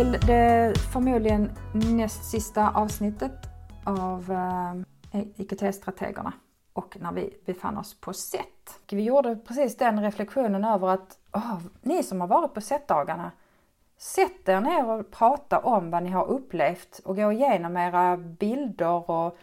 till 0.00 0.12
det 0.26 0.78
förmodligen 0.92 1.50
näst 1.72 2.30
sista 2.30 2.70
avsnittet 2.70 3.32
av 3.84 4.32
eh, 5.12 5.20
IKT-strategerna 5.36 6.32
och 6.72 6.96
när 7.00 7.12
vi 7.12 7.34
befann 7.46 7.78
oss 7.78 8.00
på 8.00 8.12
set. 8.12 8.80
Vi 8.90 9.02
gjorde 9.02 9.36
precis 9.36 9.76
den 9.76 10.02
reflektionen 10.02 10.64
över 10.64 10.88
att 10.88 11.18
oh, 11.32 11.58
ni 11.82 12.02
som 12.02 12.20
har 12.20 12.28
varit 12.28 12.54
på 12.54 12.60
SET-dagarna. 12.60 13.30
sätt 13.98 14.48
er 14.48 14.60
ner 14.60 14.88
och 14.88 15.10
prata 15.10 15.58
om 15.58 15.90
vad 15.90 16.02
ni 16.02 16.10
har 16.10 16.26
upplevt 16.26 17.00
och 17.04 17.16
gå 17.16 17.32
igenom 17.32 17.76
era 17.76 18.16
bilder 18.16 19.10
och 19.10 19.36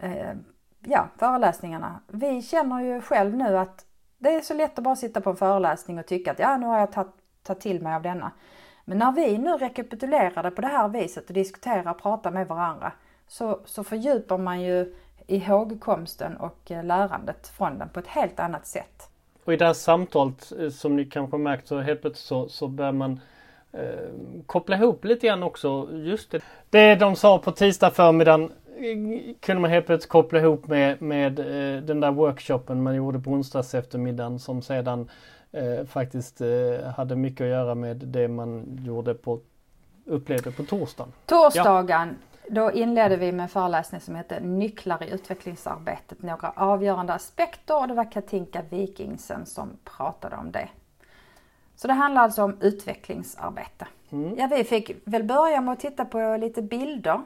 eh, 0.00 0.34
ja, 0.80 1.08
föreläsningarna. 1.16 2.00
Vi 2.08 2.42
känner 2.42 2.80
ju 2.80 3.00
själv 3.00 3.36
nu 3.36 3.58
att 3.58 3.84
det 4.18 4.34
är 4.34 4.40
så 4.40 4.54
lätt 4.54 4.78
att 4.78 4.84
bara 4.84 4.96
sitta 4.96 5.20
på 5.20 5.30
en 5.30 5.36
föreläsning 5.36 5.98
och 5.98 6.06
tycka 6.06 6.32
att 6.32 6.38
ja, 6.38 6.56
nu 6.56 6.66
har 6.66 6.78
jag 6.78 6.92
tagit, 6.92 7.14
tagit 7.42 7.62
till 7.62 7.82
mig 7.82 7.94
av 7.94 8.02
denna. 8.02 8.32
Men 8.88 8.98
när 8.98 9.12
vi 9.12 9.38
nu 9.38 9.50
rekapitulerar 9.50 10.42
det 10.42 10.50
på 10.50 10.60
det 10.60 10.66
här 10.66 10.88
viset 10.88 11.28
och 11.28 11.34
diskuterar 11.34 11.90
och 11.90 12.02
pratar 12.02 12.30
med 12.30 12.48
varandra 12.48 12.92
så, 13.28 13.60
så 13.64 13.84
fördjupar 13.84 14.38
man 14.38 14.62
ju 14.62 14.94
ihågkomsten 15.26 16.36
och 16.36 16.70
eh, 16.70 16.84
lärandet 16.84 17.48
från 17.48 17.78
den 17.78 17.88
på 17.88 18.00
ett 18.00 18.06
helt 18.06 18.40
annat 18.40 18.66
sätt. 18.66 19.08
Och 19.44 19.52
i 19.52 19.56
det 19.56 19.66
här 19.66 19.72
samtalet 19.72 20.52
eh, 20.60 20.68
som 20.68 20.96
ni 20.96 21.04
kanske 21.04 21.36
märkt 21.36 21.68
så 21.68 21.78
helt 21.78 22.00
plötsligt 22.00 22.26
så, 22.26 22.48
så 22.48 22.68
börjar 22.68 22.92
man 22.92 23.20
eh, 23.72 23.80
koppla 24.46 24.76
ihop 24.76 25.04
lite 25.04 25.26
grann 25.26 25.42
också 25.42 25.88
just 25.92 26.30
det. 26.30 26.42
Det 26.70 26.94
de 26.94 27.16
sa 27.16 27.38
på 27.38 27.52
tisdag 27.52 27.90
förmiddagen 27.90 28.52
eh, 28.76 29.34
kunde 29.40 29.62
man 29.62 29.70
helt 29.70 29.86
plötsligt 29.86 30.10
koppla 30.10 30.38
ihop 30.38 30.66
med, 30.66 31.02
med 31.02 31.38
eh, 31.38 31.82
den 31.82 32.00
där 32.00 32.10
workshopen 32.10 32.82
man 32.82 32.94
gjorde 32.94 33.18
på 33.18 33.30
onsdags 33.30 33.74
eftermiddagen 33.74 34.38
som 34.38 34.62
sedan 34.62 35.08
eh, 35.56 35.86
faktiskt 35.86 36.40
hade 36.96 37.16
mycket 37.16 37.40
att 37.40 37.50
göra 37.50 37.74
med 37.74 37.96
det 37.96 38.28
man 38.28 38.78
gjorde 38.84 39.14
på 39.14 39.40
upplevde 40.04 40.50
på 40.50 40.64
torsdagen. 40.64 41.12
Torsdagen 41.26 42.08
ja. 42.08 42.36
Då 42.48 42.72
inledde 42.72 43.16
vi 43.16 43.32
med 43.32 43.42
en 43.42 43.48
föreläsning 43.48 44.00
som 44.00 44.14
hette 44.14 44.40
Nycklar 44.40 45.02
i 45.02 45.10
utvecklingsarbetet, 45.10 46.22
några 46.22 46.50
avgörande 46.56 47.12
aspekter 47.12 47.80
och 47.80 47.88
det 47.88 47.94
var 47.94 48.12
Katinka 48.12 48.62
Wikingsen 48.70 49.46
som 49.46 49.70
pratade 49.84 50.36
om 50.36 50.52
det. 50.52 50.68
Så 51.76 51.86
det 51.86 51.94
handlar 51.94 52.22
alltså 52.22 52.42
om 52.42 52.56
utvecklingsarbete. 52.60 53.86
Mm. 54.10 54.38
Ja, 54.38 54.46
vi 54.46 54.64
fick 54.64 54.90
väl 55.04 55.24
börja 55.24 55.60
med 55.60 55.72
att 55.72 55.80
titta 55.80 56.04
på 56.04 56.36
lite 56.40 56.62
bilder. 56.62 57.20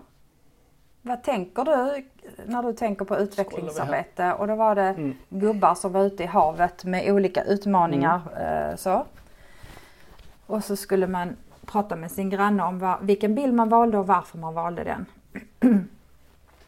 Vad 1.03 1.23
tänker 1.23 1.65
du 1.65 2.05
när 2.47 2.62
du 2.62 2.73
tänker 2.73 3.05
på 3.05 3.17
utvecklingsarbete? 3.17 4.33
Och 4.33 4.47
då 4.47 4.55
var 4.55 4.75
det 4.75 4.83
mm. 4.83 5.15
gubbar 5.29 5.75
som 5.75 5.92
var 5.92 6.05
ute 6.05 6.23
i 6.23 6.27
havet 6.27 6.84
med 6.84 7.12
olika 7.12 7.45
utmaningar. 7.45 8.20
Mm. 8.37 8.77
så. 8.77 9.05
Och 10.47 10.65
så 10.65 10.77
skulle 10.77 11.07
man 11.07 11.37
prata 11.67 11.97
med 11.97 12.11
sin 12.11 12.31
granne 12.31 12.62
om 12.62 12.79
var, 12.79 12.98
vilken 13.03 13.34
bild 13.34 13.55
man 13.55 13.69
valde 13.69 13.98
och 13.98 14.07
varför 14.07 14.39
man 14.39 14.55
valde 14.55 14.84
den. 14.84 15.07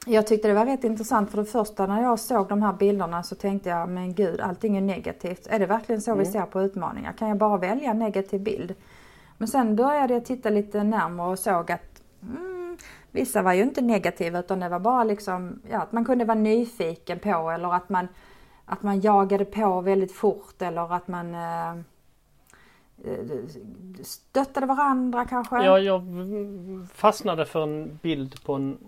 Jag 0.07 0.27
tyckte 0.27 0.49
det 0.49 0.55
var 0.55 0.67
rätt 0.67 0.85
intressant 0.85 1.31
för 1.31 1.39
det 1.39 1.45
första 1.45 1.87
när 1.87 2.03
jag 2.03 2.19
såg 2.19 2.49
de 2.49 2.63
här 2.63 2.73
bilderna 2.73 3.23
så 3.23 3.35
tänkte 3.35 3.69
jag 3.69 3.89
men 3.89 4.15
gud 4.15 4.41
allting 4.41 4.77
är 4.77 4.81
negativt. 4.81 5.47
Är 5.47 5.59
det 5.59 5.67
verkligen 5.67 6.01
så 6.01 6.11
mm. 6.11 6.25
vi 6.25 6.31
ser 6.31 6.43
på 6.43 6.63
utmaningar? 6.63 7.13
Kan 7.13 7.29
jag 7.29 7.37
bara 7.37 7.57
välja 7.57 7.91
en 7.91 7.99
negativ 7.99 8.41
bild? 8.41 8.75
Men 9.39 9.49
sen 9.49 9.77
började 9.77 10.15
jag 10.15 10.25
titta 10.25 10.51
lite 10.51 10.83
närmare 10.83 11.31
och 11.31 11.39
såg 11.39 11.73
att 11.73 11.92
mm, 12.23 12.77
vissa 13.11 13.43
var 13.43 13.53
ju 13.53 13.63
inte 13.63 13.81
negativa 13.81 14.39
utan 14.39 14.61
det 14.61 14.69
var 14.69 14.81
bara 14.81 15.05
liksom 15.05 15.61
ja, 15.71 15.83
att 15.83 15.93
man 15.93 16.05
kunde 16.05 16.25
vara 16.25 16.39
nyfiken 16.39 17.19
på 17.19 17.51
eller 17.51 17.75
att 17.75 17.89
man, 17.89 18.09
att 18.65 18.83
man 18.83 19.01
jagade 19.01 19.45
på 19.45 19.81
väldigt 19.81 20.13
fort 20.13 20.63
eller 20.63 20.95
att 20.95 21.09
man 21.09 21.35
eh, 21.35 21.71
eh, 23.05 23.27
stöttade 24.03 24.67
varandra 24.67 25.25
kanske? 25.25 25.65
Ja, 25.65 25.79
jag 25.79 26.03
fastnade 26.95 27.47
för 27.47 27.63
en 27.63 27.99
bild 28.03 28.45
på 28.45 28.55
en, 28.55 28.79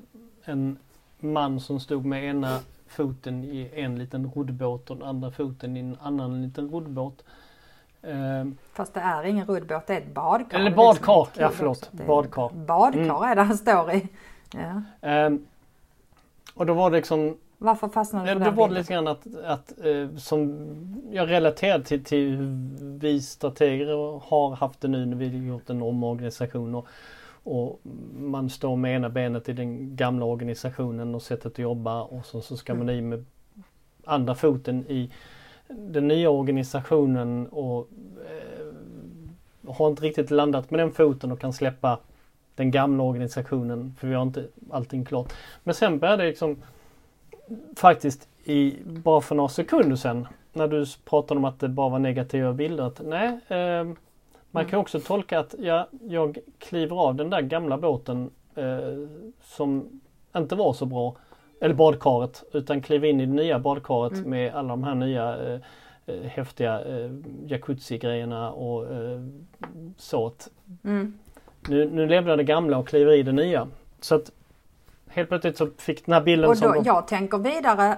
en 0.45 0.79
man 1.21 1.61
som 1.61 1.81
stod 1.81 2.05
med 2.05 2.25
ena 2.25 2.59
foten 2.87 3.45
i 3.45 3.71
en 3.75 3.99
liten 3.99 4.31
roddbåt 4.35 4.91
och 4.91 4.97
den 4.97 5.09
andra 5.09 5.31
foten 5.31 5.77
i 5.77 5.81
en 5.81 5.97
annan 6.01 6.43
liten 6.43 6.71
roddbåt. 6.71 7.25
Ehm, 8.07 8.57
Fast 8.73 8.95
det 8.95 9.01
är 9.01 9.25
ingen 9.25 9.47
roddbåt, 9.47 9.87
det 9.87 9.95
är 9.95 9.99
ett 9.99 10.15
badkar. 10.15 10.59
Eller 10.59 10.71
badkar, 10.71 11.29
ja 11.39 11.51
förlåt. 11.51 11.93
Badkar. 11.93 12.51
Badkar 12.55 13.01
mm. 13.01 13.23
är 13.23 13.37
det 13.37 13.43
han 13.43 13.59
står 13.59 13.93
i. 13.93 14.09
Ja. 14.53 15.27
Um, 15.27 15.47
och 16.55 16.67
då 16.67 16.75
var 16.75 16.91
det 16.91 16.97
liksom 16.97 17.37
varför 17.59 17.89
fastnade 17.89 18.27
du 18.27 18.33
på 18.33 18.39
den 18.39 18.55
Det 18.55 18.61
var 18.61 18.69
lite 18.69 18.93
grann 18.93 19.09
att, 19.09 19.27
att 19.45 19.73
eh, 19.85 20.17
som 20.17 20.67
jag 21.11 21.31
relaterade 21.31 21.85
till, 21.85 22.05
till 22.05 22.37
hur 22.37 22.79
vi 22.99 23.21
strateger 23.21 24.21
har 24.29 24.57
haft 24.57 24.81
det 24.81 24.89
nu 24.89 25.07
när 25.07 25.17
vi 25.17 25.47
gjort 25.47 25.71
en 25.71 25.83
omorganisation. 25.83 26.75
Och, 26.75 26.87
och 27.45 27.81
man 28.19 28.51
står 28.51 28.77
med 28.77 28.97
ena 28.97 29.09
benet 29.09 29.49
i 29.49 29.53
den 29.53 29.97
gamla 29.97 30.25
organisationen 30.25 31.15
och 31.15 31.23
sättet 31.23 31.47
att 31.47 31.59
jobba 31.59 32.03
och 32.03 32.27
så, 32.27 32.41
så 32.41 32.57
ska 32.57 32.75
man 32.75 32.91
i 32.91 33.01
med 33.01 33.25
andra 34.05 34.35
foten 34.35 34.85
i 34.89 35.11
den 35.69 36.09
nya 36.09 36.31
organisationen 36.31 37.47
och 37.47 37.89
eh, 38.31 39.73
har 39.73 39.89
inte 39.89 40.03
riktigt 40.03 40.31
landat 40.31 40.71
med 40.71 40.81
den 40.81 40.93
foten 40.93 41.33
och 41.33 41.41
kan 41.41 41.53
släppa 41.53 41.99
den 42.55 42.71
gamla 42.71 43.03
organisationen 43.03 43.95
för 43.99 44.07
vi 44.07 44.15
har 44.15 44.23
inte 44.23 44.47
allting 44.71 45.05
klart. 45.05 45.33
Men 45.65 45.75
sen 45.75 45.99
började 45.99 46.23
det 46.23 46.29
liksom 46.29 46.57
faktiskt 47.77 48.29
i, 48.45 48.77
bara 48.85 49.21
för 49.21 49.35
några 49.35 49.49
sekunder 49.49 49.97
sedan 49.97 50.27
när 50.53 50.69
du 50.69 50.87
pratade 51.05 51.39
om 51.39 51.45
att 51.45 51.61
det 51.61 51.69
bara 51.69 51.89
var 51.89 51.99
negativa 51.99 52.53
bilder. 52.53 52.85
Att, 52.85 53.01
nej, 53.05 53.41
eh, 53.49 53.95
man 54.51 54.67
kan 54.67 54.79
också 54.81 55.01
tolka 55.01 55.39
att 55.39 55.55
ja, 55.59 55.89
jag 56.09 56.39
kliver 56.59 56.97
av 56.97 57.15
den 57.15 57.31
där 57.31 57.41
gamla 57.41 57.79
båten 57.79 58.31
eh, 58.55 59.09
som 59.43 60.01
inte 60.37 60.55
var 60.55 60.73
så 60.73 60.87
bra. 60.87 61.17
Eller 61.61 61.75
badkaret 61.75 62.45
utan 62.53 62.83
kliver 62.83 63.09
in 63.09 63.21
i 63.21 63.27
det 63.27 63.33
nya 63.33 63.59
badkaret 63.59 64.13
mm. 64.13 64.31
med 64.31 64.55
alla 64.55 64.69
de 64.69 64.85
här 64.85 64.95
nya 64.95 65.37
eh, 65.37 65.61
eh 66.07 66.23
häftiga 66.23 66.85
eh, 66.85 67.11
jacuzzi-grejerna 67.47 68.51
och 68.51 68.93
eh, 68.93 69.21
såt. 69.97 70.49
Mm. 70.85 71.19
Nu, 71.69 71.91
nu 71.91 72.07
lämnar 72.07 72.37
det 72.37 72.45
gamla 72.45 72.79
och 72.79 72.89
kliver 72.89 73.13
i 73.13 73.23
det 73.23 73.33
nya. 73.33 73.69
Så 74.01 74.15
att 74.15 74.31
helt 75.07 75.29
plötsligt 75.29 75.57
så 75.57 75.69
fick 75.79 76.07
den 76.07 76.13
här 76.13 76.21
bilden 76.21 76.51
och 76.51 76.57
då, 76.57 76.73
som... 76.73 76.83
Jag 76.85 77.09
tänker 77.09 77.39
vidare 77.39 77.97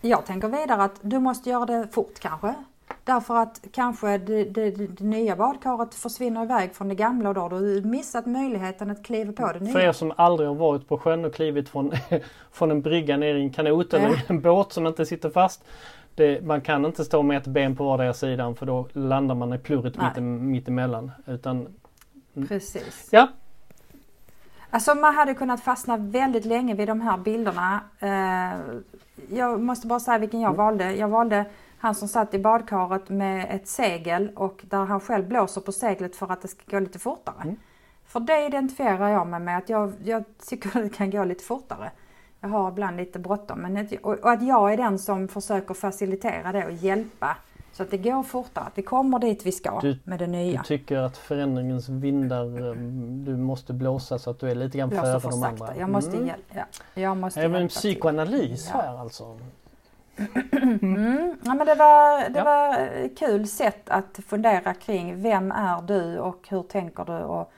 jag 0.00 0.26
tänker 0.26 0.48
vidare 0.48 0.82
att 0.82 0.98
du 1.02 1.18
måste 1.18 1.50
göra 1.50 1.66
det 1.66 1.88
fort 1.92 2.18
kanske. 2.20 2.54
Därför 3.04 3.36
att 3.36 3.64
kanske 3.72 4.18
det, 4.18 4.44
det, 4.44 4.70
det, 4.70 5.00
nya 5.04 5.36
badkaret 5.36 5.94
försvinner 5.94 6.42
iväg 6.44 6.74
från 6.74 6.88
det 6.88 6.94
gamla 6.94 7.28
och 7.28 7.34
då 7.34 7.40
har 7.40 7.50
du 7.50 7.82
missat 7.82 8.26
möjligheten 8.26 8.90
att 8.90 9.04
kliva 9.04 9.32
på 9.32 9.52
det 9.52 9.60
nya. 9.60 9.72
För 9.72 9.80
er 9.80 9.92
som 9.92 10.12
aldrig 10.16 10.48
har 10.48 10.54
varit 10.54 10.88
på 10.88 10.98
sjön 10.98 11.24
och 11.24 11.34
klivit 11.34 11.68
från, 11.68 11.92
från 12.52 12.70
en 12.70 12.82
brygga 12.82 13.16
ner 13.16 13.34
i 13.34 13.40
en 13.40 13.52
kanot 13.52 13.94
eller 13.94 14.08
ja. 14.08 14.16
en 14.26 14.40
båt 14.40 14.72
som 14.72 14.86
inte 14.86 15.06
sitter 15.06 15.30
fast. 15.30 15.64
Det, 16.14 16.44
man 16.44 16.60
kan 16.60 16.86
inte 16.86 17.04
stå 17.04 17.22
med 17.22 17.36
ett 17.36 17.46
ben 17.46 17.76
på 17.76 17.84
vardera 17.84 18.14
sidan 18.14 18.56
för 18.56 18.66
då 18.66 18.88
landar 18.92 19.34
man 19.34 19.52
i 19.52 19.58
plurret 19.58 19.96
mitt, 19.96 20.22
mitt 20.22 20.68
emellan. 20.68 21.10
Utan, 21.26 21.68
Precis. 22.48 23.08
Ja, 23.10 23.28
Alltså 24.70 24.94
man 24.94 25.14
hade 25.14 25.34
kunnat 25.34 25.60
fastna 25.60 25.96
väldigt 25.96 26.44
länge 26.44 26.74
vid 26.74 26.88
de 26.88 27.00
här 27.00 27.16
bilderna. 27.16 27.80
Eh, 27.98 28.58
jag 29.36 29.60
måste 29.60 29.86
bara 29.86 30.00
säga 30.00 30.18
vilken 30.18 30.40
jag 30.40 30.54
mm. 30.54 30.56
valde. 30.56 30.94
Jag 30.94 31.08
valde 31.08 31.44
han 31.78 31.94
som 31.94 32.08
satt 32.08 32.34
i 32.34 32.38
badkaret 32.38 33.08
med 33.08 33.46
ett 33.50 33.68
segel 33.68 34.30
och 34.36 34.64
där 34.70 34.84
han 34.84 35.00
själv 35.00 35.28
blåser 35.28 35.60
på 35.60 35.72
seglet 35.72 36.16
för 36.16 36.32
att 36.32 36.42
det 36.42 36.48
ska 36.48 36.62
gå 36.66 36.78
lite 36.78 36.98
fortare. 36.98 37.42
Mm. 37.42 37.56
För 38.04 38.20
det 38.20 38.46
identifierar 38.46 39.08
jag 39.08 39.26
mig 39.26 39.40
med 39.40 39.58
att 39.58 39.68
jag, 39.68 39.92
jag 40.04 40.24
tycker 40.46 40.82
det 40.82 40.88
kan 40.88 41.10
gå 41.10 41.24
lite 41.24 41.44
fortare. 41.44 41.90
Jag 42.40 42.48
har 42.48 42.68
ibland 42.68 42.96
lite 42.96 43.18
bråttom 43.18 43.58
men 43.58 43.88
och 44.02 44.32
att 44.32 44.42
jag 44.42 44.72
är 44.72 44.76
den 44.76 44.98
som 44.98 45.28
försöker 45.28 45.74
facilitera 45.74 46.52
det 46.52 46.66
och 46.66 46.72
hjälpa 46.72 47.36
så 47.76 47.82
att 47.82 47.90
det 47.90 47.98
går 47.98 48.22
fortare, 48.22 48.64
att 48.64 48.78
vi 48.78 48.82
kommer 48.82 49.18
dit 49.18 49.46
vi 49.46 49.52
ska 49.52 49.80
du, 49.80 49.98
med 50.04 50.18
det 50.18 50.26
nya. 50.26 50.58
Du 50.58 50.66
tycker 50.66 50.96
att 50.96 51.16
förändringens 51.16 51.88
vindar, 51.88 52.68
eh, 52.68 52.74
du 53.24 53.36
måste 53.36 53.72
blåsa 53.72 54.18
så 54.18 54.30
att 54.30 54.40
du 54.40 54.50
är 54.50 54.54
lite 54.54 54.78
grann 54.78 54.90
före 54.90 55.18
de 55.18 55.42
andra? 55.42 55.76
Jag 55.76 55.90
måste, 55.90 56.16
mm. 56.16 56.30
ja, 56.54 56.64
jag 56.94 57.16
måste 57.16 57.40
Även 57.40 57.62
en 57.62 57.68
psykoanalys 57.68 58.70
ja. 58.72 58.80
här 58.80 58.98
alltså? 58.98 59.38
Mm. 60.82 61.36
Ja, 61.44 61.54
men 61.54 61.66
det 61.66 61.74
var, 61.74 62.30
det 62.30 62.38
ja. 62.38 62.44
var 62.44 63.08
kul 63.16 63.46
sätt 63.46 63.90
att 63.90 64.20
fundera 64.26 64.74
kring 64.74 65.22
vem 65.22 65.52
är 65.52 65.82
du 65.82 66.18
och 66.18 66.48
hur 66.48 66.62
tänker 66.62 67.04
du? 67.04 67.12
Och, 67.12 67.52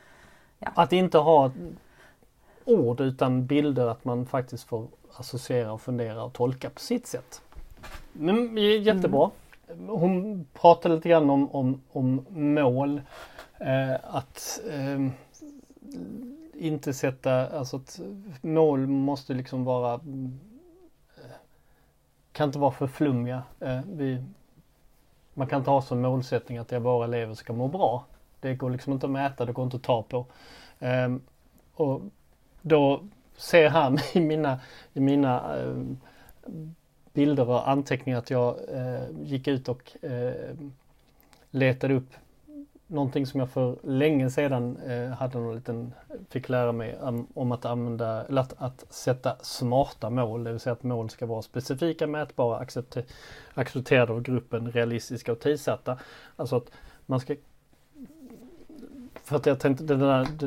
ja. 0.58 0.70
Att 0.74 0.92
inte 0.92 1.18
ha 1.18 1.50
ord 2.64 3.00
utan 3.00 3.46
bilder, 3.46 3.86
att 3.86 4.04
man 4.04 4.26
faktiskt 4.26 4.68
får 4.68 4.86
associera 5.16 5.72
och 5.72 5.80
fundera 5.80 6.24
och 6.24 6.32
tolka 6.32 6.70
på 6.70 6.80
sitt 6.80 7.06
sätt. 7.06 7.42
Men 8.12 8.56
jättebra. 8.56 9.24
Mm 9.24 9.32
hon 9.86 10.46
pratade 10.52 10.94
lite 10.94 11.08
grann 11.08 11.30
om, 11.30 11.48
om, 11.52 11.80
om 11.92 12.24
mål. 12.30 13.00
Eh, 13.60 13.94
att 14.14 14.60
eh, 14.70 15.08
inte 16.54 16.94
sätta, 16.94 17.58
alltså 17.58 17.76
att 17.76 18.00
mål 18.40 18.86
måste 18.86 19.34
liksom 19.34 19.64
vara 19.64 20.00
kan 22.38 22.48
inte 22.48 22.58
vara 22.58 22.70
för 22.70 22.86
flummiga. 22.86 23.42
Eh, 23.60 23.80
vi, 23.92 24.24
man 25.34 25.46
kan 25.46 25.58
inte 25.58 25.70
ha 25.70 25.82
som 25.82 26.00
målsättning 26.00 26.58
att 26.58 26.72
våra 26.72 27.04
elever 27.04 27.34
ska 27.34 27.52
må 27.52 27.68
bra. 27.68 28.04
Det 28.40 28.54
går 28.54 28.70
liksom 28.70 28.92
inte 28.92 29.06
att 29.06 29.12
mäta, 29.12 29.44
det 29.44 29.52
går 29.52 29.64
inte 29.64 29.76
att 29.76 29.82
ta 29.82 30.02
på. 30.02 30.26
Ehm, 30.78 31.20
och 31.74 32.02
då 32.62 33.00
ser 33.36 33.68
han 33.68 33.98
i 34.12 34.20
mina, 34.20 34.60
i 34.92 35.00
mina 35.00 35.56
ehm, 35.56 36.00
bilder 37.12 37.48
och 37.48 37.68
anteckningar 37.68 38.18
att 38.18 38.30
jag 38.30 38.56
eh, 38.68 39.10
gick 39.22 39.48
ut 39.48 39.68
och 39.68 39.96
ehm, 40.02 40.72
letade 41.50 41.94
upp 41.94 42.10
någonting 42.88 43.26
som 43.26 43.40
jag 43.40 43.50
för 43.50 43.76
länge 43.82 44.30
sedan 44.30 44.76
eh, 44.76 45.08
hade 45.08 45.38
någon 45.38 45.54
liten, 45.54 45.94
fick 46.30 46.48
lära 46.48 46.72
mig 46.72 46.98
um, 47.00 47.26
om 47.34 47.52
att 47.52 47.64
använda, 47.64 48.24
eller 48.24 48.40
att, 48.40 48.54
att, 48.58 48.84
sätta 48.90 49.36
smarta 49.42 50.10
mål, 50.10 50.44
det 50.44 50.50
vill 50.50 50.60
säga 50.60 50.72
att 50.72 50.82
mål 50.82 51.10
ska 51.10 51.26
vara 51.26 51.42
specifika, 51.42 52.06
mätbara, 52.06 52.58
accepter, 52.58 53.04
accepterade 53.54 54.12
av 54.12 54.22
gruppen, 54.22 54.72
realistiska 54.72 55.32
och 55.32 55.40
tidsatta. 55.40 55.98
Alltså 56.36 56.56
att 56.56 56.70
man 57.06 57.20
ska 57.20 57.34
för 59.24 59.36
att 59.36 59.46
jag 59.46 59.60
tänkte, 59.60 59.84
det, 59.84 59.96
där, 59.96 60.26
det, 60.38 60.46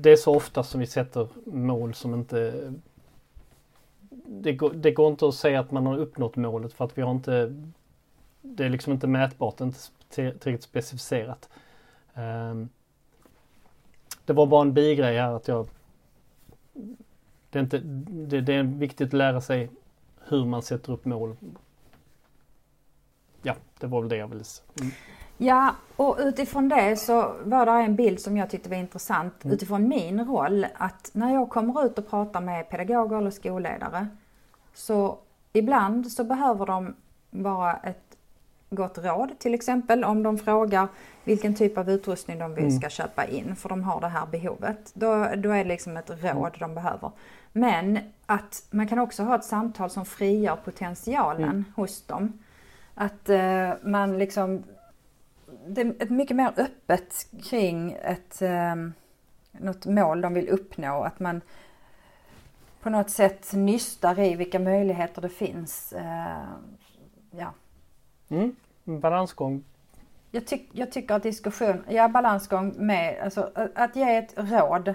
det 0.00 0.12
är 0.12 0.16
så 0.16 0.34
ofta 0.34 0.62
som 0.62 0.80
vi 0.80 0.86
sätter 0.86 1.28
mål 1.44 1.94
som 1.94 2.14
inte 2.14 2.72
det 4.26 4.52
går, 4.52 4.72
det 4.74 4.90
går 4.90 5.10
inte 5.10 5.28
att 5.28 5.34
säga 5.34 5.60
att 5.60 5.70
man 5.70 5.86
har 5.86 5.98
uppnått 5.98 6.36
målet 6.36 6.72
för 6.72 6.84
att 6.84 6.98
vi 6.98 7.02
har 7.02 7.10
inte 7.10 7.54
Det 8.40 8.64
är 8.64 8.68
liksom 8.68 8.92
inte 8.92 9.06
mätbart, 9.06 9.60
inte 9.60 9.78
tillräckligt 10.08 10.62
specificerat. 10.62 11.48
Um, 12.18 12.68
det 14.24 14.32
var 14.32 14.46
bara 14.46 14.62
en 14.62 14.74
bigrej 14.74 15.18
här 15.18 15.32
att 15.32 15.48
jag 15.48 15.68
det 17.50 17.58
är, 17.58 17.62
inte, 17.62 17.78
det, 17.78 18.40
det 18.40 18.54
är 18.54 18.62
viktigt 18.62 19.06
att 19.06 19.12
lära 19.12 19.40
sig 19.40 19.70
hur 20.24 20.44
man 20.44 20.62
sätter 20.62 20.92
upp 20.92 21.04
mål. 21.04 21.36
Ja, 23.42 23.54
det 23.80 23.86
var 23.86 24.00
väl 24.00 24.08
det 24.08 24.16
jag 24.16 24.28
ville 24.28 24.44
säga. 24.44 24.68
Mm. 24.80 24.92
Ja, 25.40 25.74
och 25.96 26.16
utifrån 26.20 26.68
det 26.68 26.96
så 26.96 27.34
var 27.44 27.66
det 27.66 27.72
en 27.72 27.96
bild 27.96 28.20
som 28.20 28.36
jag 28.36 28.50
tyckte 28.50 28.68
var 28.68 28.76
intressant 28.76 29.44
mm. 29.44 29.54
utifrån 29.54 29.88
min 29.88 30.24
roll 30.24 30.66
att 30.74 31.10
när 31.12 31.34
jag 31.34 31.50
kommer 31.50 31.86
ut 31.86 31.98
och 31.98 32.10
pratar 32.10 32.40
med 32.40 32.70
pedagoger 32.70 33.18
eller 33.18 33.30
skolledare 33.30 34.08
så 34.74 35.18
ibland 35.52 36.12
så 36.12 36.24
behöver 36.24 36.66
de 36.66 36.94
bara 37.30 37.76
ett 37.76 38.07
gott 38.70 38.98
råd 38.98 39.38
till 39.38 39.54
exempel 39.54 40.04
om 40.04 40.22
de 40.22 40.38
frågar 40.38 40.88
vilken 41.24 41.54
typ 41.54 41.78
av 41.78 41.90
utrustning 41.90 42.38
de 42.38 42.54
vill 42.54 42.64
mm. 42.64 42.80
ska 42.80 42.88
köpa 42.88 43.24
in 43.24 43.56
för 43.56 43.68
de 43.68 43.82
har 43.82 44.00
det 44.00 44.08
här 44.08 44.26
behovet. 44.26 44.90
Då, 44.94 45.28
då 45.36 45.50
är 45.50 45.64
det 45.64 45.68
liksom 45.68 45.96
ett 45.96 46.10
råd 46.10 46.56
mm. 46.56 46.58
de 46.58 46.74
behöver. 46.74 47.10
Men 47.52 47.98
att 48.26 48.66
man 48.70 48.88
kan 48.88 48.98
också 48.98 49.22
ha 49.22 49.34
ett 49.36 49.44
samtal 49.44 49.90
som 49.90 50.06
frigör 50.06 50.56
potentialen 50.56 51.48
mm. 51.48 51.64
hos 51.76 52.06
dem. 52.06 52.38
Att 52.94 53.30
uh, 53.30 53.72
man 53.82 54.18
liksom, 54.18 54.62
det 55.66 55.80
är 55.80 56.10
mycket 56.10 56.36
mer 56.36 56.52
öppet 56.56 57.26
kring 57.44 57.92
ett, 58.02 58.42
uh, 58.42 58.90
något 59.52 59.86
mål 59.86 60.20
de 60.20 60.34
vill 60.34 60.48
uppnå. 60.48 61.02
Att 61.02 61.20
man 61.20 61.40
på 62.80 62.90
något 62.90 63.10
sätt 63.10 63.52
nystar 63.52 64.18
i 64.18 64.34
vilka 64.34 64.58
möjligheter 64.58 65.22
det 65.22 65.28
finns. 65.28 65.94
Uh, 65.96 66.52
ja. 67.30 67.52
Mm. 68.28 68.56
Balansgång. 68.84 69.64
Jag, 70.30 70.46
tyck, 70.46 70.68
jag 70.72 70.92
tycker 70.92 71.14
att 71.14 71.22
diskussion, 71.22 71.84
ja 71.88 72.08
balansgång 72.08 72.74
med, 72.76 73.20
alltså 73.22 73.50
att 73.74 73.96
ge 73.96 74.16
ett 74.16 74.34
råd 74.36 74.94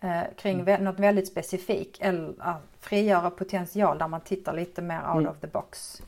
eh, 0.00 0.22
kring 0.36 0.60
mm. 0.60 0.84
något 0.84 1.00
väldigt 1.00 1.28
specifikt 1.28 2.02
eller 2.02 2.34
att 2.38 2.62
frigöra 2.80 3.30
potential 3.30 3.98
där 3.98 4.08
man 4.08 4.20
tittar 4.20 4.52
lite 4.52 4.82
mer 4.82 4.98
out 4.98 5.16
mm. 5.16 5.28
of 5.28 5.40
the 5.40 5.46
box. 5.46 6.02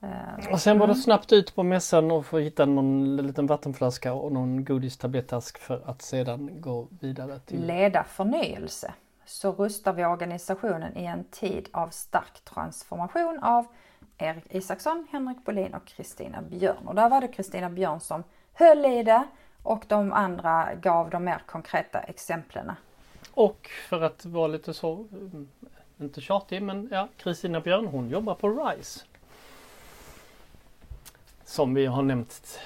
Eh, 0.00 0.52
och 0.52 0.60
sen 0.60 0.78
var 0.78 0.86
det 0.86 0.92
mm. 0.92 1.02
snabbt 1.02 1.32
ut 1.32 1.54
på 1.54 1.62
mässan 1.62 2.10
och 2.10 2.26
få 2.26 2.38
hitta 2.38 2.64
någon 2.66 3.16
liten 3.16 3.46
vattenflaska 3.46 4.12
och 4.12 4.32
någon 4.32 4.64
godistablettask 4.64 5.58
för 5.58 5.82
att 5.84 6.02
sedan 6.02 6.60
gå 6.60 6.88
vidare 7.00 7.38
till 7.38 7.66
Leda 7.66 8.04
förnyelse. 8.04 8.94
Så 9.26 9.52
rustar 9.52 9.92
vi 9.92 10.04
organisationen 10.04 10.96
i 10.96 11.04
en 11.04 11.24
tid 11.24 11.68
av 11.72 11.88
stark 11.88 12.44
transformation 12.44 13.38
av 13.42 13.66
Erik 14.18 14.44
Isaksson, 14.54 15.06
Henrik 15.10 15.44
Bolin 15.44 15.74
och 15.74 15.84
Kristina 15.84 16.42
Björn. 16.42 16.88
Och 16.88 16.94
där 16.94 17.08
var 17.08 17.20
det 17.20 17.28
Kristina 17.28 17.70
Björn 17.70 18.00
som 18.00 18.24
höll 18.52 18.84
i 18.84 19.02
det 19.02 19.24
och 19.62 19.84
de 19.88 20.12
andra 20.12 20.74
gav 20.74 21.10
de 21.10 21.24
mer 21.24 21.42
konkreta 21.46 22.00
exemplen. 22.00 22.72
Och 23.30 23.70
för 23.88 24.02
att 24.02 24.24
vara 24.24 24.46
lite 24.46 24.74
så, 24.74 25.06
mm, 25.12 25.48
inte 26.00 26.20
tjatig 26.20 26.62
men 26.62 26.88
ja, 26.90 27.08
Kristina 27.16 27.60
Björn 27.60 27.86
hon 27.86 28.08
jobbar 28.08 28.34
på 28.34 28.48
RISE. 28.48 29.04
Som 31.44 31.74
vi 31.74 31.86
har 31.86 32.02
nämnt 32.02 32.60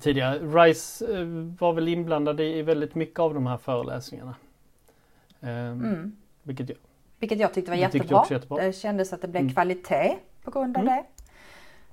tidigare. 0.00 0.38
RISE 0.38 1.02
eh, 1.02 1.26
var 1.58 1.72
väl 1.72 1.88
inblandade 1.88 2.44
i 2.44 2.62
väldigt 2.62 2.94
mycket 2.94 3.18
av 3.18 3.34
de 3.34 3.46
här 3.46 3.56
föreläsningarna. 3.56 4.34
Ehm, 5.40 5.84
mm. 5.84 6.16
Vilket, 6.42 6.68
jag, 6.68 6.78
vilket 7.18 7.38
jag 7.38 7.54
tyckte 7.54 7.70
var 7.70 7.78
jättebra. 7.78 8.24
Jättebra. 8.30 8.64
Det 8.64 8.72
kändes 8.72 9.12
att 9.12 9.22
det 9.22 9.28
blev 9.28 9.40
mm. 9.40 9.54
kvalitet 9.54 10.18
på 10.44 10.50
grund 10.50 10.76
av 10.76 10.82
mm. 10.82 10.94
det. 10.94 11.04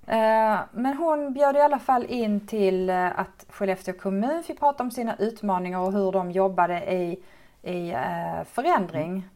Eh, 0.09 0.59
men 0.71 0.97
hon 0.97 1.33
bjöd 1.33 1.55
i 1.55 1.59
alla 1.59 1.79
fall 1.79 2.05
in 2.05 2.47
till 2.47 2.89
eh, 2.89 3.19
att 3.19 3.45
Skellefteå 3.49 3.93
kommun 3.93 4.43
fick 4.43 4.59
prata 4.59 4.83
om 4.83 4.91
sina 4.91 5.15
utmaningar 5.15 5.79
och 5.79 5.93
hur 5.93 6.11
de 6.11 6.31
jobbade 6.31 6.93
i, 6.93 7.19
i 7.63 7.91
eh, 7.91 8.43
förändring. 8.45 9.27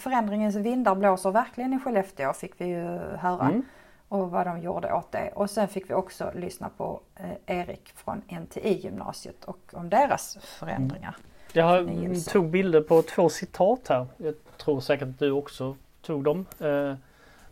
Förändringens 0.00 0.56
vindar 0.56 0.94
blåser 0.94 1.30
verkligen 1.30 1.72
i 1.72 1.78
Skellefteå 1.78 2.32
fick 2.32 2.52
vi 2.58 2.66
ju 2.66 2.98
höra. 3.18 3.48
Mm. 3.48 3.62
Och 4.08 4.30
vad 4.30 4.46
de 4.46 4.60
gjorde 4.60 4.92
åt 4.92 5.12
det. 5.12 5.30
Och 5.34 5.50
sen 5.50 5.68
fick 5.68 5.90
vi 5.90 5.94
också 5.94 6.32
lyssna 6.34 6.70
på 6.76 7.00
Erik 7.46 7.92
från 7.96 8.22
NTI-gymnasiet 8.28 9.44
och 9.44 9.58
om 9.72 9.90
deras 9.90 10.38
förändringar. 10.40 11.16
Jag 11.52 11.88
tog 12.26 12.50
bilder 12.50 12.80
på 12.80 13.02
två 13.02 13.28
citat 13.28 13.88
här. 13.88 14.06
Jag 14.16 14.34
tror 14.56 14.80
säkert 14.80 15.08
att 15.08 15.18
du 15.18 15.30
också 15.30 15.76
tog 16.02 16.24
dem. 16.24 16.46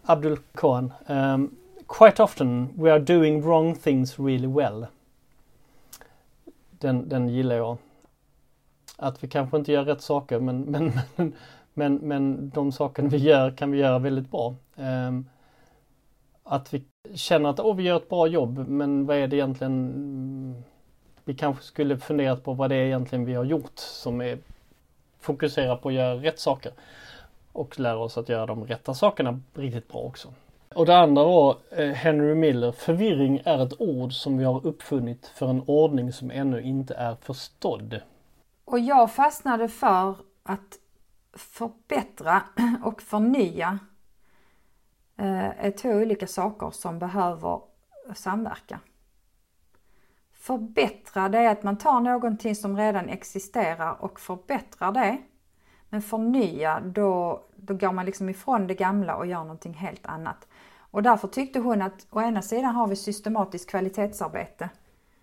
Abdul 0.07 0.39
Khan. 0.55 0.93
Um, 1.07 1.57
quite 1.87 2.23
often 2.23 2.73
we 2.77 2.93
are 2.93 2.99
doing 2.99 3.43
wrong 3.43 3.75
things 3.75 4.19
really 4.19 4.47
well. 4.47 4.87
Den, 6.71 7.09
den 7.09 7.29
gillar 7.29 7.57
jag. 7.57 7.79
Att 8.97 9.25
vi 9.25 9.29
kanske 9.29 9.57
inte 9.57 9.73
gör 9.73 9.85
rätt 9.85 10.03
saker 10.03 10.41
men, 10.41 10.61
men, 10.71 10.93
men, 11.17 11.33
men, 11.75 11.95
men 11.95 12.51
de 12.51 12.73
sakerna 12.73 13.09
vi 13.09 13.17
gör 13.17 13.51
kan 13.51 13.71
vi 13.71 13.79
göra 13.79 13.99
väldigt 13.99 14.31
bra. 14.31 14.55
Um, 14.77 15.27
att 16.43 16.75
vi 16.75 16.85
känner 17.15 17.51
att 17.51 17.61
oh, 17.61 17.77
vi 17.77 17.83
gör 17.83 17.97
ett 17.97 18.09
bra 18.09 18.27
jobb 18.27 18.69
men 18.69 19.07
vad 19.07 19.17
är 19.17 19.27
det 19.27 19.37
egentligen 19.37 20.65
vi 21.25 21.35
kanske 21.35 21.65
skulle 21.65 21.99
funderat 21.99 22.45
på 22.45 22.53
vad 22.53 22.71
det 22.71 22.77
är 22.77 22.85
egentligen 22.85 23.25
vi 23.25 23.35
har 23.35 23.45
gjort 23.45 23.79
som 23.79 24.21
är 24.21 24.39
fokusera 25.21 25.77
på 25.77 25.89
att 25.89 25.95
göra 25.95 26.15
rätt 26.15 26.41
saker 26.41 26.73
och 27.57 27.81
lära 27.81 27.99
oss 27.99 28.19
att 28.19 28.29
göra 28.29 28.47
de 28.47 28.65
rätta 28.65 28.95
sakerna 28.95 29.41
riktigt 29.55 29.89
bra 29.89 30.01
också. 30.01 30.33
Och 30.75 30.87
det 30.87 30.99
andra 30.99 31.25
var 31.25 31.57
eh, 31.71 31.91
Henry 31.91 32.35
Miller. 32.35 32.73
Förvirring 32.73 33.43
är 33.45 33.67
ett 33.67 33.81
ord 33.81 34.13
som 34.13 34.39
vi 34.39 34.45
har 34.45 34.67
uppfunnit 34.67 35.27
för 35.27 35.49
en 35.49 35.63
ordning 35.67 36.13
som 36.13 36.31
ännu 36.31 36.63
inte 36.63 36.95
är 36.95 37.15
förstådd. 37.15 38.01
Och 38.65 38.79
jag 38.79 39.13
fastnade 39.13 39.69
för 39.69 40.17
att 40.43 40.79
förbättra 41.33 42.43
och 42.85 43.03
förnya 43.03 43.79
eh, 45.17 45.65
är 45.67 45.71
två 45.71 45.89
olika 45.89 46.27
saker 46.27 46.71
som 46.71 46.99
behöver 46.99 47.61
samverka. 48.15 48.81
Förbättra 50.33 51.29
det 51.29 51.39
är 51.39 51.53
att 51.53 51.63
man 51.63 51.79
tar 51.79 52.01
någonting 52.01 52.55
som 52.55 52.77
redan 52.77 53.09
existerar 53.09 53.97
och 54.01 54.21
förbättrar 54.21 54.93
det 54.93 55.19
men 55.97 56.03
förnya, 56.03 56.81
då, 56.81 57.43
då 57.57 57.75
går 57.75 57.93
man 57.93 58.07
liksom 58.07 58.29
ifrån 58.29 58.67
det 58.67 58.75
gamla 58.75 59.17
och 59.17 59.27
gör 59.27 59.39
någonting 59.39 59.75
helt 59.75 60.07
annat. 60.07 60.49
Och 60.79 61.03
därför 61.03 61.29
tyckte 61.29 61.59
hon 61.59 61.83
att 61.83 62.07
å 62.11 62.21
ena 62.21 62.43
sidan 62.43 62.75
har 62.75 62.87
vi 62.87 62.97
systematiskt 62.97 63.71
kvalitetsarbete. 63.71 64.69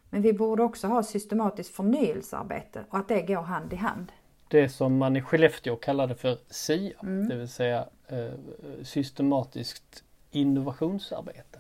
Men 0.10 0.22
vi 0.22 0.34
borde 0.34 0.63
också 0.63 0.88
ha 0.88 1.03
systematiskt 1.03 1.75
förnyelsearbete 1.75 2.84
och 2.89 2.98
att 2.98 3.08
det 3.08 3.22
går 3.22 3.42
hand 3.42 3.74
i 3.74 3.75
hand. 3.75 4.12
Det 4.48 4.70
som 4.70 4.98
man 4.98 5.15
i 5.15 5.22
Skellefteå 5.22 5.75
kallade 5.75 6.15
för 6.15 6.38
SIA, 6.50 7.00
mm. 7.03 7.30
det 7.30 7.36
vill 7.36 7.50
säga 7.50 7.88
eh, 8.08 8.84
systematiskt 8.84 10.03
innovationsarbete. 10.32 11.60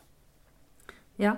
Ja, 1.15 1.35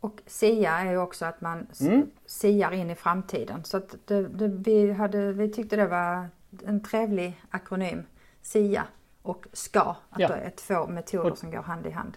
och 0.00 0.22
SIA 0.26 0.70
är 0.70 0.90
ju 0.90 0.98
också 0.98 1.24
att 1.24 1.40
man 1.40 1.66
mm. 1.80 2.10
siar 2.26 2.72
in 2.72 2.90
i 2.90 2.94
framtiden. 2.94 3.64
Så 3.64 3.80
det, 4.04 4.28
det, 4.28 4.48
vi, 4.48 4.92
hade, 4.92 5.32
vi 5.32 5.48
tyckte 5.48 5.76
det 5.76 5.86
var 5.86 6.28
en 6.62 6.82
trevlig 6.82 7.40
akronym, 7.50 8.06
SIA 8.42 8.86
och 9.22 9.46
SKA. 9.52 9.96
Att 10.10 10.20
ja. 10.20 10.28
det 10.28 10.34
är 10.34 10.50
två 10.50 10.86
metoder 10.86 11.30
och, 11.30 11.38
som 11.38 11.50
går 11.50 11.62
hand 11.62 11.86
i 11.86 11.90
hand. 11.90 12.16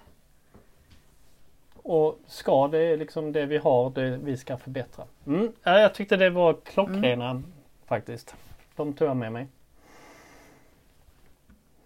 Och 1.75 2.20
SKA 2.27 2.67
det 2.67 2.79
är 2.79 2.98
liksom 2.98 3.32
det 3.32 3.46
vi 3.46 3.58
har, 3.58 3.89
det 3.89 4.17
vi 4.17 4.38
ska 4.38 4.58
förbättra. 4.58 5.06
Mm. 5.25 5.51
Ja, 5.63 5.79
jag 5.79 5.96
tyckte 5.96 6.17
det 6.17 6.29
var 6.29 6.53
klockrena 6.53 7.29
mm. 7.29 7.46
faktiskt. 7.86 8.36
De 8.75 8.94
tog 8.94 9.08
jag 9.08 9.17
med 9.17 9.32
mig. 9.32 9.48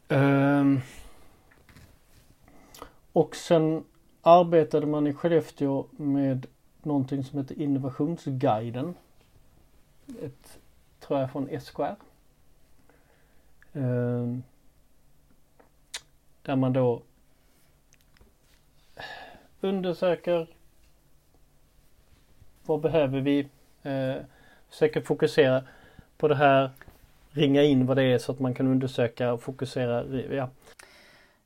Um, 0.08 0.81
och 3.13 3.36
sen 3.36 3.84
arbetade 4.22 4.86
man 4.86 5.08
i 5.08 5.13
Skellefteå 5.13 5.86
med 5.91 6.46
någonting 6.81 7.24
som 7.24 7.39
heter 7.39 7.62
Innovationsguiden. 7.62 8.96
Ett 10.22 10.60
tror 11.00 11.20
jag 11.20 11.31
från 11.31 11.60
SKR. 11.62 11.96
Eh, 13.74 14.38
där 16.42 16.56
man 16.56 16.74
då 16.74 17.01
undersöker 19.62 20.48
vad 22.66 22.82
behöver 22.82 23.22
vi? 23.22 23.40
Eh, 23.84 24.16
försöker 24.70 25.01
fokusera 25.01 25.63
på 26.18 26.28
det 26.28 26.36
här. 26.36 26.70
Ringa 27.32 27.63
in 27.63 27.86
vad 27.86 27.98
det 27.98 28.04
är 28.04 28.18
så 28.18 28.32
att 28.32 28.40
man 28.40 28.54
kan 28.54 28.68
undersöka 28.68 29.34
och 29.34 29.42
fokusera. 29.42 30.04
Ja. 30.36 30.50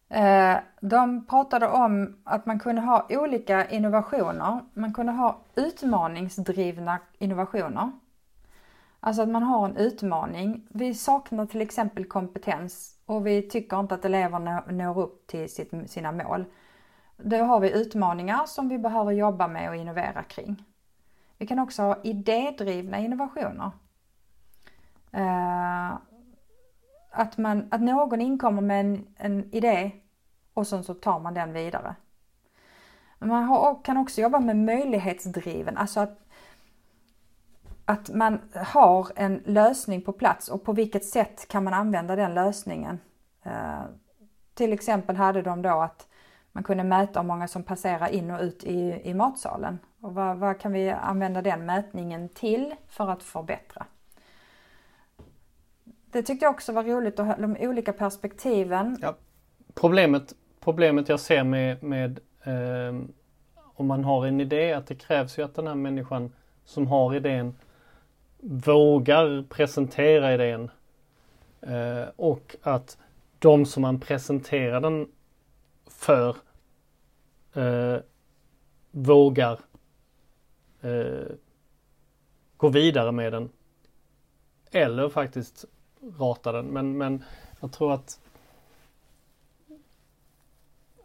Eh, 0.09 0.57
de 0.79 1.25
pratade 1.25 1.67
om 1.67 2.17
att 2.23 2.45
man 2.45 2.59
kunde 2.59 2.81
ha 2.81 3.05
olika 3.09 3.69
innovationer. 3.69 4.59
Man 4.73 4.93
kunde 4.93 5.11
ha 5.11 5.37
utmaningsdrivna 5.55 6.99
innovationer. 7.19 7.91
Alltså 9.05 9.21
att 9.21 9.29
man 9.29 9.43
har 9.43 9.65
en 9.65 9.77
utmaning. 9.77 10.67
Vi 10.69 10.93
saknar 10.93 11.45
till 11.45 11.61
exempel 11.61 12.05
kompetens 12.05 12.99
och 13.05 13.27
vi 13.27 13.41
tycker 13.41 13.79
inte 13.79 13.95
att 13.95 14.05
eleverna 14.05 14.63
når 14.69 14.99
upp 14.99 15.27
till 15.27 15.49
sitt, 15.49 15.91
sina 15.91 16.11
mål. 16.11 16.45
Då 17.17 17.37
har 17.37 17.59
vi 17.59 17.71
utmaningar 17.71 18.45
som 18.45 18.69
vi 18.69 18.77
behöver 18.77 19.11
jobba 19.11 19.47
med 19.47 19.69
och 19.69 19.75
innovera 19.75 20.23
kring. 20.23 20.63
Vi 21.37 21.47
kan 21.47 21.59
också 21.59 21.81
ha 21.81 22.01
idédrivna 22.03 22.99
innovationer. 22.99 23.71
Eh, 25.11 25.93
att, 27.11 27.37
man, 27.37 27.67
att 27.71 27.81
någon 27.81 28.21
inkommer 28.21 28.61
med 28.61 28.79
en, 28.79 29.07
en 29.17 29.53
idé 29.53 29.91
och 30.53 30.67
sen 30.67 30.83
så 30.83 30.93
tar 30.93 31.19
man 31.19 31.33
den 31.33 31.53
vidare. 31.53 31.95
Man 33.19 33.43
har, 33.43 33.83
kan 33.83 33.97
också 33.97 34.21
jobba 34.21 34.39
med 34.39 34.57
möjlighetsdriven, 34.57 35.77
alltså 35.77 35.99
att, 35.99 36.24
att 37.85 38.09
man 38.09 38.39
har 38.55 39.07
en 39.15 39.41
lösning 39.45 40.01
på 40.01 40.13
plats 40.13 40.47
och 40.49 40.63
på 40.63 40.73
vilket 40.73 41.05
sätt 41.05 41.47
kan 41.47 41.63
man 41.63 41.73
använda 41.73 42.15
den 42.15 42.33
lösningen. 42.33 42.99
Eh, 43.43 43.83
till 44.53 44.73
exempel 44.73 45.15
hade 45.15 45.41
de 45.41 45.61
då 45.61 45.81
att 45.81 46.07
man 46.51 46.63
kunde 46.63 46.83
mäta 46.83 47.19
hur 47.19 47.27
många 47.27 47.47
som 47.47 47.63
passerar 47.63 48.07
in 48.07 48.31
och 48.31 48.41
ut 48.41 48.63
i, 48.63 49.01
i 49.03 49.13
matsalen. 49.13 49.79
Och 50.01 50.13
vad, 50.13 50.37
vad 50.37 50.59
kan 50.59 50.71
vi 50.71 50.89
använda 50.89 51.41
den 51.41 51.65
mätningen 51.65 52.29
till 52.29 52.75
för 52.87 53.09
att 53.09 53.23
förbättra? 53.23 53.85
Det 56.11 56.23
tyckte 56.23 56.45
jag 56.45 56.53
också 56.53 56.71
var 56.71 56.83
roligt 56.83 57.19
att 57.19 57.37
de 57.37 57.57
olika 57.59 57.93
perspektiven. 57.93 58.97
Ja. 59.01 59.15
Problemet, 59.73 60.33
problemet 60.59 61.09
jag 61.09 61.19
ser 61.19 61.43
med, 61.43 61.83
med 61.83 62.19
eh, 62.43 62.95
om 63.57 63.87
man 63.87 64.03
har 64.03 64.25
en 64.25 64.41
idé 64.41 64.73
att 64.73 64.87
det 64.87 64.95
krävs 64.95 65.39
ju 65.39 65.43
att 65.43 65.55
den 65.55 65.67
här 65.67 65.75
människan 65.75 66.31
som 66.65 66.87
har 66.87 67.15
idén 67.15 67.55
vågar 68.47 69.43
presentera 69.49 70.33
idén. 70.33 70.69
Eh, 71.61 72.09
och 72.15 72.55
att 72.61 72.97
de 73.39 73.65
som 73.65 73.81
man 73.81 73.99
presenterar 73.99 74.81
den 74.81 75.07
för 75.87 76.37
eh, 77.53 77.97
vågar 78.91 79.59
eh, 80.81 81.27
gå 82.57 82.69
vidare 82.69 83.11
med 83.11 83.33
den. 83.33 83.49
Eller 84.71 85.09
faktiskt 85.09 85.65
rata 86.19 86.51
den. 86.51 86.65
Men, 86.65 86.97
men 86.97 87.23
jag 87.59 87.71
tror 87.71 87.93
att 87.93 88.19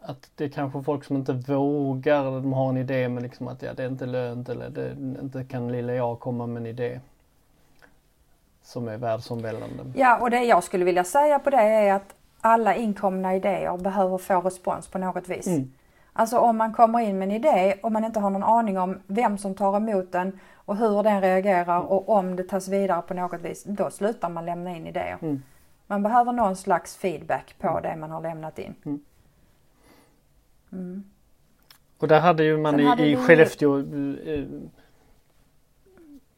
att 0.03 0.31
det 0.35 0.45
är 0.45 0.49
kanske 0.49 0.83
folk 0.83 1.03
som 1.03 1.15
inte 1.15 1.33
vågar, 1.33 2.23
de 2.23 2.53
har 2.53 2.69
en 2.69 2.77
idé 2.77 3.09
men 3.09 3.23
liksom 3.23 3.47
att 3.47 3.61
ja, 3.61 3.73
det 3.73 3.83
är 3.83 3.87
inte 3.87 4.05
lönt 4.05 4.49
eller 4.49 4.69
det, 4.69 4.91
inte 5.21 5.43
kan 5.43 5.71
lilla 5.71 5.93
jag 5.93 6.19
komma 6.19 6.47
med 6.47 6.61
en 6.61 6.65
idé 6.65 7.01
som 8.63 8.87
är 8.87 8.97
världsomvälvande. 8.97 9.83
Ja, 9.95 10.17
och 10.17 10.29
det 10.29 10.43
jag 10.43 10.63
skulle 10.63 10.85
vilja 10.85 11.03
säga 11.03 11.39
på 11.39 11.49
det 11.49 11.61
är 11.61 11.93
att 11.93 12.15
alla 12.41 12.75
inkomna 12.75 13.35
idéer 13.35 13.77
behöver 13.77 14.17
få 14.17 14.41
respons 14.41 14.87
på 14.87 14.97
något 14.97 15.27
vis. 15.27 15.47
Mm. 15.47 15.71
Alltså 16.13 16.37
om 16.37 16.57
man 16.57 16.73
kommer 16.73 16.99
in 16.99 17.17
med 17.17 17.25
en 17.25 17.35
idé 17.35 17.75
och 17.83 17.91
man 17.91 18.03
inte 18.03 18.19
har 18.19 18.29
någon 18.29 18.43
aning 18.43 18.79
om 18.79 18.99
vem 19.07 19.37
som 19.37 19.55
tar 19.55 19.77
emot 19.77 20.11
den 20.11 20.39
och 20.55 20.77
hur 20.77 21.03
den 21.03 21.21
reagerar 21.21 21.79
och 21.79 22.09
om 22.09 22.35
det 22.35 22.43
tas 22.43 22.67
vidare 22.67 23.01
på 23.01 23.13
något 23.13 23.41
vis, 23.41 23.63
då 23.63 23.89
slutar 23.89 24.29
man 24.29 24.45
lämna 24.45 24.75
in 24.75 24.87
idéer. 24.87 25.17
Mm. 25.21 25.43
Man 25.87 26.03
behöver 26.03 26.31
någon 26.31 26.55
slags 26.55 26.97
feedback 26.97 27.55
på 27.59 27.79
det 27.79 27.95
man 27.95 28.11
har 28.11 28.21
lämnat 28.21 28.59
in. 28.59 28.75
Mm. 28.85 28.99
mm. 30.71 31.03
Och 31.97 32.07
där 32.07 32.19
hade 32.19 32.43
ju 32.43 32.57
man 32.57 32.75
Sen 32.75 32.99
i, 32.99 33.11
i 33.11 33.15
Skellefteå 33.15 33.77
eh, 33.77 34.45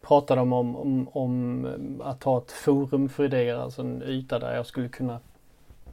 pratade 0.08 0.42
om, 0.42 0.54
om, 0.54 0.76
om, 0.76 1.08
om 1.14 2.02
att 2.04 2.24
ha 2.24 2.38
ett 2.38 2.52
forum 2.52 3.10
för 3.10 3.24
idéer, 3.24 3.56
alltså 3.56 3.82
en 3.82 4.04
yta 4.04 4.40
där 4.40 4.56
jag 4.56 4.66
skulle 4.66 4.90
kunna 4.90 5.20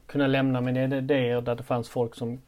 kunna 0.06 0.26
lämna 0.26 0.60
mina 0.60 0.96
idéer 0.96 1.40
där 1.40 1.54
det 1.54 1.62
fanns 1.62 1.88
folk 1.88 2.14
som 2.14 2.38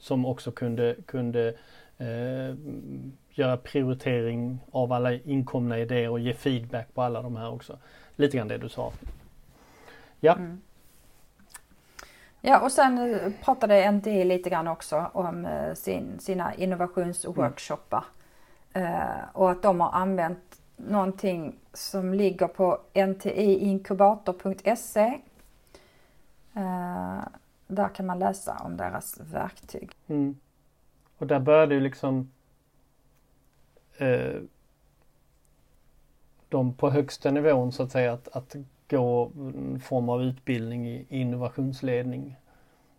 som 0.00 0.26
också 0.26 0.50
kunde, 0.50 0.94
kunde 1.06 1.54
eh, 1.98 2.54
göra 3.30 3.56
prioritering 3.56 4.58
av 4.72 4.92
alla 4.92 5.12
inkomna 5.12 5.78
idéer 5.78 6.08
och 6.08 6.20
ge 6.20 6.34
feedback 6.34 6.94
på 6.94 7.02
alla 7.02 7.22
de 7.22 7.36
här 7.36 7.50
också. 7.50 7.78
Lite 8.16 8.36
grann 8.36 8.48
det 8.48 8.58
du 8.58 8.68
sa. 8.68 8.92
Ja. 10.20 10.32
Mm. 10.32 10.60
Ja 12.40 12.60
och 12.60 12.72
sen 12.72 13.14
eh, 13.14 13.32
pratade 13.44 13.92
NTI 13.92 14.24
lite 14.24 14.50
grann 14.50 14.68
också 14.68 15.10
om 15.12 15.46
eh, 15.46 15.74
sin, 15.74 16.18
sina 16.18 16.54
innovationsworkshoppar. 16.54 17.98
Mm. 17.98 18.17
Eh, 18.72 19.20
och 19.32 19.50
att 19.50 19.62
de 19.62 19.80
har 19.80 19.92
använt 19.92 20.60
någonting 20.76 21.58
som 21.72 22.14
ligger 22.14 22.48
på 22.48 22.78
ntiinkubator.se 22.94 25.20
Eh, 26.58 27.24
där 27.66 27.88
kan 27.88 28.06
man 28.06 28.18
läsa 28.18 28.56
om 28.64 28.76
deras 28.76 29.20
verktyg. 29.20 29.90
Mm. 30.06 30.36
Och 31.18 31.26
där 31.26 31.40
började 31.40 31.74
ju 31.74 31.80
liksom 31.80 32.30
eh, 33.96 34.40
de 36.48 36.72
på 36.72 36.90
högsta 36.90 37.30
nivån 37.30 37.72
så 37.72 37.82
att 37.82 37.92
säga 37.92 38.12
att, 38.12 38.28
att 38.28 38.56
gå 38.88 39.30
en 39.36 39.80
form 39.80 40.08
av 40.08 40.22
utbildning 40.22 40.88
i 40.88 41.06
innovationsledning. 41.08 42.36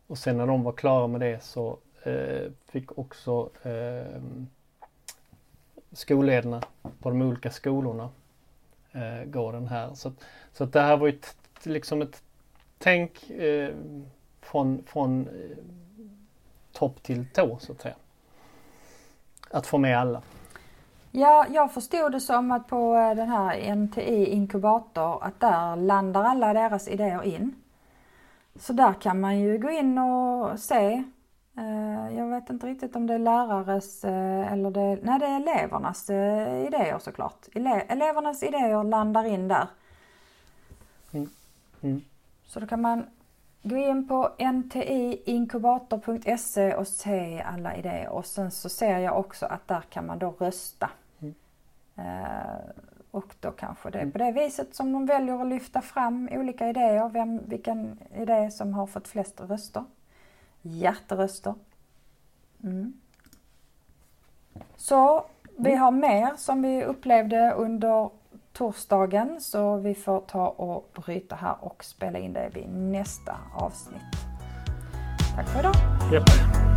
Och 0.07 0.17
sen 0.17 0.37
när 0.37 0.47
de 0.47 0.63
var 0.63 0.71
klara 0.71 1.07
med 1.07 1.21
det 1.21 1.43
så 1.43 1.77
eh, 2.03 2.51
fick 2.65 2.97
också 2.97 3.49
eh, 3.63 4.21
skolledarna 5.91 6.61
på 6.99 7.09
de 7.09 7.21
olika 7.21 7.51
skolorna 7.51 8.09
eh, 8.91 9.25
går 9.25 9.53
den 9.53 9.67
här. 9.67 9.93
Så, 9.93 10.11
så 10.53 10.63
att 10.63 10.73
det 10.73 10.81
här 10.81 10.97
var 10.97 11.07
ju 11.07 11.19
liksom 11.63 12.01
ett 12.01 12.23
tänk 12.77 13.29
eh, 13.29 13.73
från, 14.41 14.83
från 14.87 15.27
eh, 15.27 15.57
topp 16.71 17.03
till 17.03 17.25
tå 17.33 17.57
så 17.59 17.71
att 17.71 17.81
säga. 17.81 17.95
Att 19.51 19.67
få 19.67 19.77
med 19.77 19.99
alla. 19.99 20.21
Ja, 21.11 21.45
jag 21.49 21.73
förstod 21.73 22.11
det 22.11 22.19
som 22.19 22.51
att 22.51 22.67
på 22.67 22.95
eh, 22.95 23.15
den 23.15 23.29
här 23.29 23.75
NTI 23.75 24.25
inkubator 24.25 25.23
att 25.23 25.39
där 25.39 25.75
landar 25.75 26.23
alla 26.23 26.53
deras 26.53 26.87
idéer 26.87 27.23
in. 27.23 27.55
Så 28.55 28.73
där 28.73 28.93
kan 28.93 29.19
man 29.19 29.39
ju 29.39 29.57
gå 29.57 29.69
in 29.69 29.97
och 29.97 30.59
se. 30.59 31.03
Eh, 31.57 31.98
Eh, 32.39 32.41
vet 32.41 32.49
inte 32.49 32.67
riktigt 32.67 32.95
om 32.95 33.07
det 33.07 33.13
är 33.13 33.19
lärares 33.19 34.05
eller 34.05 34.71
det, 34.71 34.99
nej 35.03 35.19
det 35.19 35.25
är 35.25 35.35
elevernas 35.35 36.09
idéer 36.67 36.99
såklart. 36.99 37.47
Elevernas 37.55 38.43
idéer 38.43 38.83
landar 38.83 39.25
in 39.25 39.47
där. 39.47 39.67
Mm. 41.11 41.29
Mm. 41.81 42.01
Så 42.45 42.59
då 42.59 42.67
kan 42.67 42.81
man 42.81 43.05
gå 43.63 43.77
in 43.77 44.07
på 44.07 44.29
ntiinkubator.se 44.39 46.75
och 46.75 46.87
se 46.87 47.41
alla 47.41 47.75
idéer 47.75 48.09
och 48.09 48.25
sen 48.25 48.51
så 48.51 48.69
ser 48.69 48.99
jag 48.99 49.19
också 49.19 49.45
att 49.45 49.67
där 49.67 49.81
kan 49.89 50.05
man 50.05 50.19
då 50.19 50.35
rösta. 50.39 50.89
Mm. 51.19 51.35
Eh, 51.95 52.59
och 53.11 53.35
då 53.39 53.51
kanske 53.51 53.89
det 53.89 53.97
är 53.97 54.01
mm. 54.01 54.11
på 54.11 54.17
det 54.17 54.31
viset 54.31 54.75
som 54.75 54.91
de 54.91 55.05
väljer 55.05 55.41
att 55.41 55.47
lyfta 55.47 55.81
fram 55.81 56.29
olika 56.31 56.69
idéer, 56.69 57.09
vem, 57.09 57.41
vilken 57.47 57.99
idé 58.15 58.51
som 58.51 58.73
har 58.73 58.87
fått 58.87 59.07
flest 59.07 59.41
röster. 59.41 59.83
Hjärteröster. 60.61 61.53
Mm. 62.63 62.93
Så 64.75 65.25
vi 65.57 65.75
har 65.75 65.91
mer 65.91 66.31
som 66.37 66.61
vi 66.61 66.83
upplevde 66.83 67.51
under 67.51 68.09
torsdagen 68.53 69.41
så 69.41 69.77
vi 69.77 69.95
får 69.95 70.21
ta 70.21 70.47
och 70.47 70.91
bryta 70.93 71.35
här 71.35 71.55
och 71.59 71.83
spela 71.83 72.19
in 72.19 72.33
det 72.33 72.49
vid 72.53 72.69
nästa 72.69 73.37
avsnitt. 73.55 74.01
Tack 75.35 75.47
för 75.47 75.59
idag! 75.59 75.75
Yep. 76.13 76.68